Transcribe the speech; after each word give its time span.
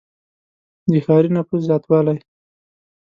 •د 0.89 0.91
ښاري 1.05 1.29
نفوس 1.35 1.61
زیاتوالی. 1.67 2.17